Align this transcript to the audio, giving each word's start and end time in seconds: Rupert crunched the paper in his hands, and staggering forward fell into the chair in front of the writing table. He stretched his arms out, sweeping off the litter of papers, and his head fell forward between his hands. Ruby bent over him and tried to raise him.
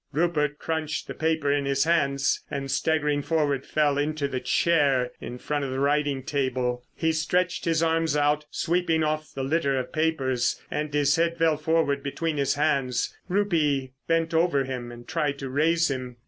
Rupert 0.11 0.57
crunched 0.57 1.05
the 1.05 1.13
paper 1.13 1.51
in 1.53 1.65
his 1.65 1.83
hands, 1.83 2.43
and 2.49 2.71
staggering 2.71 3.21
forward 3.21 3.67
fell 3.67 3.99
into 3.99 4.27
the 4.27 4.39
chair 4.39 5.11
in 5.21 5.37
front 5.37 5.63
of 5.63 5.69
the 5.69 5.79
writing 5.79 6.23
table. 6.23 6.83
He 6.95 7.11
stretched 7.11 7.65
his 7.65 7.83
arms 7.83 8.17
out, 8.17 8.45
sweeping 8.49 9.03
off 9.03 9.31
the 9.31 9.43
litter 9.43 9.77
of 9.77 9.93
papers, 9.93 10.59
and 10.71 10.91
his 10.91 11.17
head 11.17 11.37
fell 11.37 11.55
forward 11.55 12.01
between 12.01 12.37
his 12.37 12.55
hands. 12.55 13.15
Ruby 13.29 13.93
bent 14.07 14.33
over 14.33 14.63
him 14.63 14.91
and 14.91 15.07
tried 15.07 15.37
to 15.37 15.51
raise 15.51 15.91
him. 15.91 16.17